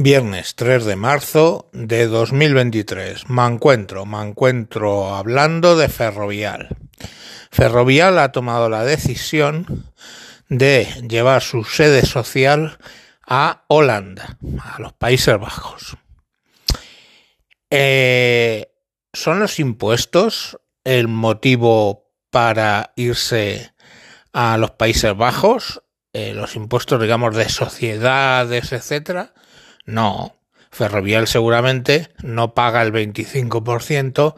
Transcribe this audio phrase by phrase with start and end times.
[0.00, 3.28] Viernes 3 de marzo de 2023.
[3.30, 6.68] Me encuentro, me encuentro hablando de Ferrovial.
[7.50, 9.90] Ferrovial ha tomado la decisión
[10.48, 12.78] de llevar su sede social
[13.26, 15.96] a Holanda, a los Países Bajos.
[17.68, 18.70] Eh,
[19.12, 23.72] ¿Son los impuestos el motivo para irse
[24.32, 25.82] a los Países Bajos?
[26.12, 29.34] Eh, los impuestos, digamos, de sociedades, etcétera
[29.88, 30.36] no,
[30.70, 34.34] Ferrovial seguramente no paga el 25%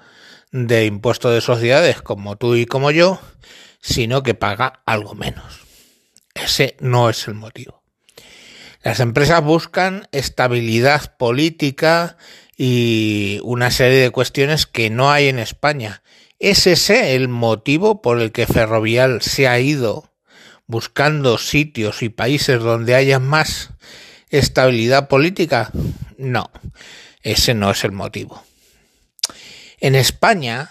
[0.52, 3.20] de impuesto de sociedades como tú y como yo,
[3.80, 5.62] sino que paga algo menos.
[6.34, 7.82] Ese no es el motivo.
[8.84, 12.16] Las empresas buscan estabilidad política
[12.56, 16.05] y una serie de cuestiones que no hay en España.
[16.38, 20.12] ¿Es ese el motivo por el que Ferrovial se ha ido
[20.69, 23.70] buscando sitios y países donde haya más
[24.30, 25.73] ¿Estabilidad política?
[26.16, 26.52] No,
[27.23, 28.45] ese no es el motivo.
[29.81, 30.70] En España,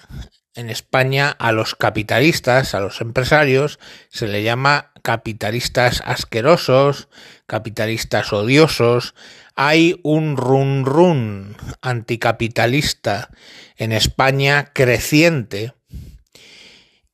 [0.56, 3.78] en España a los capitalistas, a los empresarios,
[4.10, 7.10] se le llama capitalistas asquerosos,
[7.48, 9.14] capitalistas odiosos.
[9.56, 13.30] Hay un run run anticapitalista
[13.76, 15.74] en España creciente.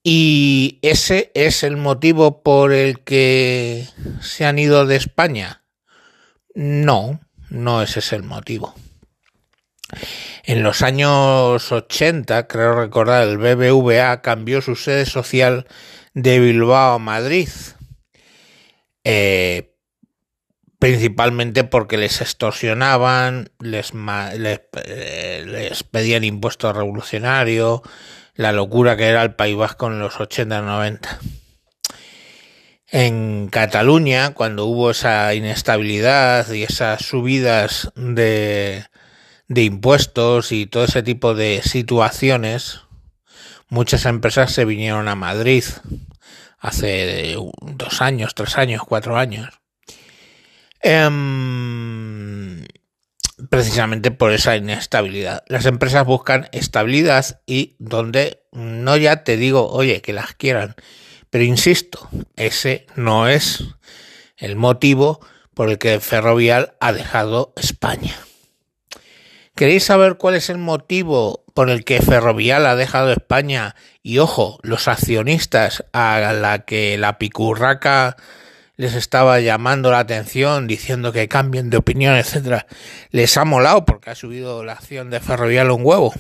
[0.04, 3.88] Y ese es el motivo por el que
[4.22, 5.65] se han ido de España.
[6.56, 8.74] No, no ese es el motivo.
[10.44, 15.68] En los años 80, creo recordar, el BBVA cambió su sede social
[16.14, 17.50] de Bilbao a Madrid.
[19.04, 19.76] Eh,
[20.80, 27.82] principalmente porque les extorsionaban, les, eh, les, pedían impuestos revolucionarios,
[28.36, 31.20] la locura que era el País Vasco en los 80-90.
[32.98, 38.86] En Cataluña, cuando hubo esa inestabilidad y esas subidas de,
[39.50, 42.84] impuestos y todo ese tipo de situaciones,
[43.68, 45.66] muchas empresas se vinieron a Madrid
[46.58, 49.50] hace dos años, tres años, cuatro años.
[50.80, 52.64] Em,
[53.50, 55.44] precisamente por esa inestabilidad.
[55.48, 60.76] Las empresas buscan estabilidad y donde no ya te digo, oye, que las quieran,
[61.30, 63.64] pero insisto, ese no es
[64.38, 65.20] el motivo
[65.54, 68.16] por el que Ferrovial ha dejado España.
[69.56, 73.76] ¿Queréis saber cuál es el motivo por el que Ferrovial ha dejado España?
[74.04, 78.18] Y ojo, los accionistas a la que la picurraca
[78.76, 82.68] les estaba llamando la atención, diciendo que cambien de opinión, etcétera,
[83.12, 86.14] les ha molado porque ha subido la acción de Ferrovial un huevo.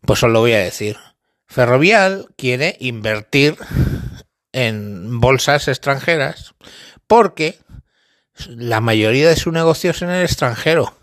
[0.00, 0.96] Pues os lo voy a decir.
[1.46, 3.56] Ferrovial quiere invertir
[4.52, 6.54] en bolsas extranjeras
[7.06, 7.58] porque
[8.48, 10.94] la mayoría de su negocio es en el extranjero.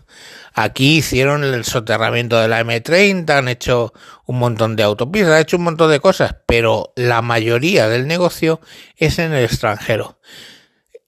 [0.56, 3.92] Aquí hicieron el soterramiento de la M30, han hecho
[4.24, 8.60] un montón de autopistas, han hecho un montón de cosas, pero la mayoría del negocio
[8.96, 10.20] es en el extranjero.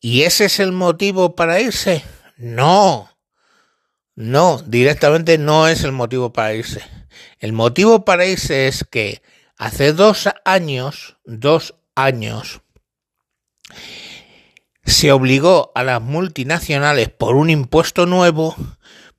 [0.01, 2.05] ¿Y ese es el motivo para irse?
[2.37, 3.09] No.
[4.17, 6.83] No, directamente no es el motivo para irse.
[7.39, 9.23] El motivo para irse es que
[9.59, 12.61] hace dos años, dos años,
[14.85, 18.55] se obligó a las multinacionales por un impuesto nuevo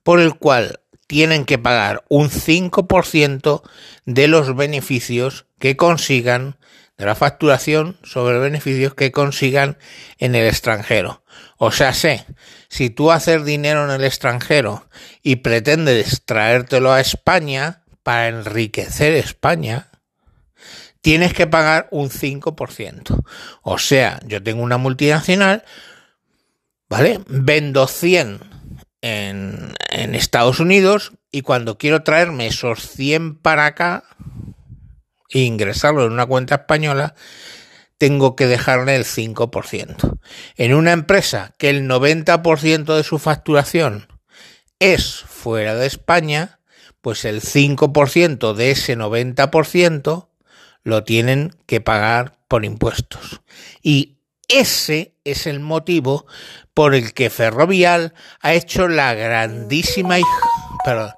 [0.02, 3.62] por el cual tienen que pagar un 5%
[4.04, 6.56] de los beneficios que consigan,
[6.96, 9.78] de la facturación sobre beneficios que consigan
[10.18, 11.22] en el extranjero.
[11.56, 12.26] O sea, sé,
[12.68, 14.88] si tú haces dinero en el extranjero
[15.22, 17.77] y pretendes traértelo a España,
[18.08, 19.90] para enriquecer España,
[21.02, 23.22] tienes que pagar un 5%.
[23.60, 25.62] O sea, yo tengo una multinacional,
[26.88, 27.20] ¿vale?
[27.26, 28.40] Vendo 100
[29.02, 34.04] en, en Estados Unidos y cuando quiero traerme esos 100 para acá
[35.28, 37.14] e ingresarlo en una cuenta española,
[37.98, 40.18] tengo que dejarle el 5%.
[40.56, 44.08] En una empresa que el 90% de su facturación
[44.78, 46.57] es fuera de España,
[47.00, 50.28] pues el 5% de ese 90%
[50.82, 53.40] lo tienen que pagar por impuestos.
[53.82, 54.18] Y
[54.48, 56.26] ese es el motivo
[56.74, 60.16] por el que Ferrovial ha hecho la grandísima,
[60.84, 61.12] perdón,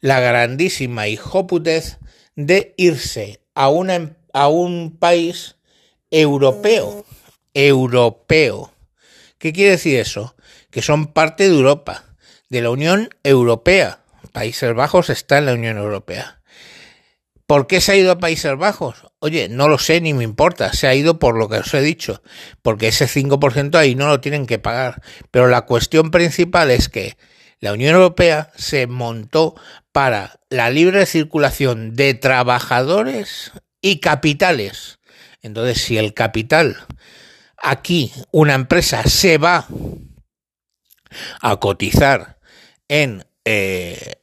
[0.00, 1.98] la grandísima hijoputez
[2.34, 5.56] de irse a, una, a un país
[6.10, 7.04] europeo.
[7.54, 8.72] Europeo.
[9.38, 10.34] ¿Qué quiere decir eso?
[10.70, 12.04] Que son parte de Europa,
[12.48, 14.01] de la Unión Europea.
[14.32, 16.40] Países Bajos está en la Unión Europea.
[17.46, 19.06] ¿Por qué se ha ido a Países Bajos?
[19.18, 21.82] Oye, no lo sé ni me importa, se ha ido por lo que os he
[21.82, 22.22] dicho,
[22.62, 25.02] porque ese 5% ahí no lo tienen que pagar.
[25.30, 27.16] Pero la cuestión principal es que
[27.60, 29.54] la Unión Europea se montó
[29.92, 34.98] para la libre circulación de trabajadores y capitales.
[35.42, 36.78] Entonces, si el capital,
[37.56, 39.66] aquí una empresa se va
[41.40, 42.38] a cotizar
[42.88, 44.22] en eh,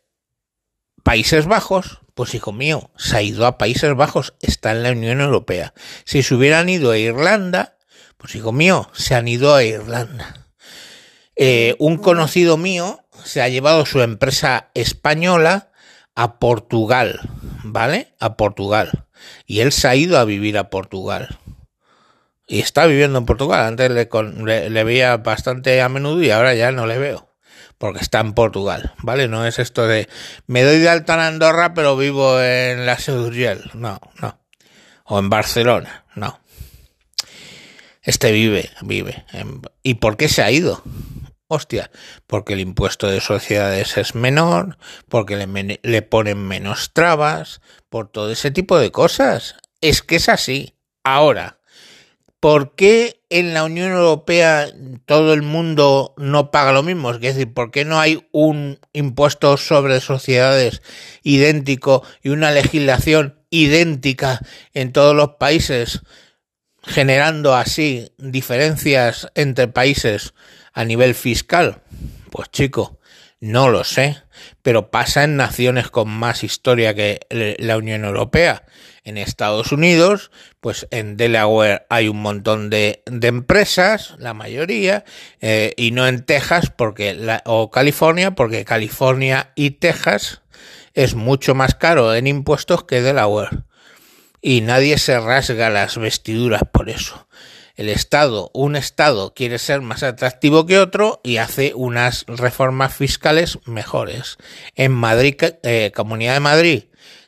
[1.03, 5.21] Países Bajos, pues hijo mío, se ha ido a Países Bajos, está en la Unión
[5.21, 5.73] Europea.
[6.05, 7.77] Si se hubieran ido a Irlanda,
[8.17, 10.47] pues hijo mío, se han ido a Irlanda.
[11.35, 15.71] Eh, un conocido mío se ha llevado su empresa española
[16.15, 17.21] a Portugal,
[17.63, 18.13] ¿vale?
[18.19, 19.07] A Portugal.
[19.45, 21.39] Y él se ha ido a vivir a Portugal.
[22.45, 23.65] Y está viviendo en Portugal.
[23.65, 27.28] Antes le, le veía bastante a menudo y ahora ya no le veo
[27.79, 29.27] porque está en Portugal, ¿vale?
[29.27, 30.07] No es esto de
[30.45, 34.39] me doy de alta en Andorra pero vivo en la Seurgel, no, no.
[35.05, 36.39] O en Barcelona, no.
[38.03, 39.25] Este vive, vive.
[39.81, 40.83] ¿Y por qué se ha ido?
[41.47, 41.89] Hostia,
[42.27, 44.77] porque el impuesto de sociedades es menor,
[45.07, 47.59] porque le, le ponen menos trabas,
[47.89, 49.55] por todo ese tipo de cosas.
[49.81, 50.75] Es que es así.
[51.03, 51.58] Ahora,
[52.39, 54.67] ¿por qué en la Unión Europea
[55.05, 57.11] todo el mundo no paga lo mismo?
[57.11, 60.81] Es decir, ¿por qué no hay un impuesto sobre sociedades
[61.23, 64.39] idéntico y una legislación idéntica
[64.73, 66.01] en todos los países,
[66.83, 70.33] generando así diferencias entre países
[70.73, 71.81] a nivel fiscal?
[72.31, 72.99] Pues chico,
[73.41, 74.17] no lo sé,
[74.61, 78.63] pero pasa en naciones con más historia que la Unión Europea
[79.09, 85.03] en Estados Unidos, pues en Delaware hay un montón de, empresas, la mayoría,
[85.41, 90.41] eh, y no en Texas porque o California, porque California y Texas
[90.93, 93.63] es mucho más caro en impuestos que Delaware.
[94.41, 97.27] Y nadie se rasga las vestiduras por eso.
[97.75, 103.57] El Estado, un Estado quiere ser más atractivo que otro y hace unas reformas fiscales
[103.65, 104.37] mejores.
[104.75, 106.83] En Madrid, eh, Comunidad de Madrid,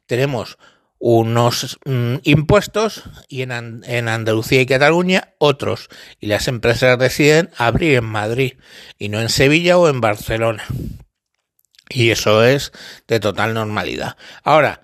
[0.05, 0.57] tenemos
[1.03, 5.89] unos mm, impuestos y en, en, Andalucía y Cataluña otros.
[6.19, 8.53] Y las empresas deciden abrir en Madrid
[8.99, 10.63] y no en Sevilla o en Barcelona.
[11.89, 12.71] Y eso es
[13.07, 14.15] de total normalidad.
[14.43, 14.81] Ahora,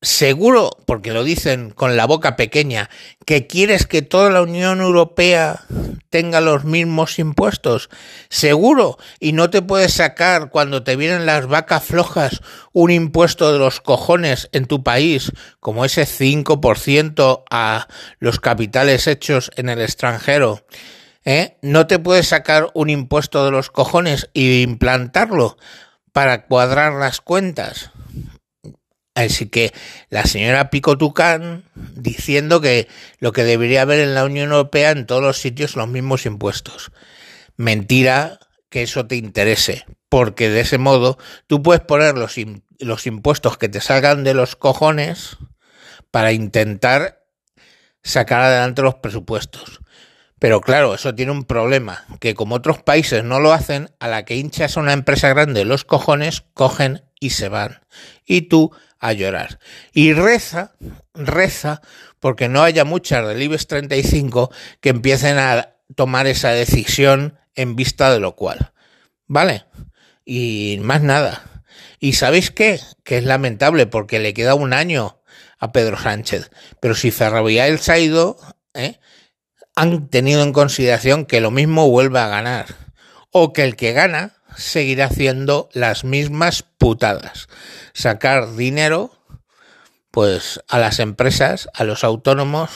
[0.00, 2.88] seguro, porque lo dicen con la boca pequeña,
[3.26, 5.64] que quieres que toda la Unión Europea
[6.10, 7.90] tenga los mismos impuestos,
[8.28, 12.40] seguro, y no te puedes sacar cuando te vienen las vacas flojas
[12.72, 17.88] un impuesto de los cojones en tu país, como ese 5% a
[18.20, 20.64] los capitales hechos en el extranjero.
[21.24, 21.58] ¿Eh?
[21.60, 25.58] No te puedes sacar un impuesto de los cojones y implantarlo
[26.12, 27.90] para cuadrar las cuentas.
[29.24, 29.72] Así que
[30.10, 32.86] la señora Picotucán diciendo que
[33.18, 36.92] lo que debería haber en la Unión Europea en todos los sitios los mismos impuestos.
[37.56, 38.38] Mentira
[38.70, 41.18] que eso te interese, porque de ese modo
[41.48, 42.36] tú puedes poner los,
[42.78, 45.36] los impuestos que te salgan de los cojones
[46.12, 47.24] para intentar
[48.04, 49.80] sacar adelante los presupuestos.
[50.38, 54.24] Pero claro, eso tiene un problema, que como otros países no lo hacen, a la
[54.24, 57.80] que hinchas a una empresa grande los cojones, cogen y se van.
[58.24, 59.58] Y tú a llorar.
[59.92, 60.72] Y reza,
[61.14, 61.80] reza,
[62.20, 64.50] porque no haya muchas del IBEX 35
[64.80, 68.72] que empiecen a tomar esa decisión en vista de lo cual.
[69.26, 69.64] ¿Vale?
[70.24, 71.42] Y más nada.
[72.00, 72.80] ¿Y sabéis qué?
[73.04, 75.20] Que es lamentable porque le queda un año
[75.58, 76.50] a Pedro Sánchez.
[76.80, 78.38] Pero si Ferrovial se ha ido,
[78.74, 78.98] ¿eh?
[79.74, 82.66] han tenido en consideración que lo mismo vuelve a ganar.
[83.30, 87.48] O que el que gana seguirá haciendo las mismas putadas.
[87.94, 89.12] Sacar dinero,
[90.10, 92.70] pues, a las empresas, a los autónomos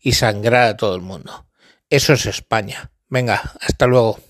[0.00, 1.46] y sangrar a todo el mundo.
[1.90, 2.90] Eso es España.
[3.08, 4.27] Venga, hasta luego.